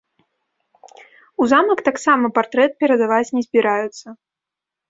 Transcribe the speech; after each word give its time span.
У 1.43 1.49
замак 1.51 1.79
таксама 1.89 2.31
партрэт 2.39 2.71
перадаваць 2.85 3.31
не 3.37 3.41
збіраюцца. 3.49 4.07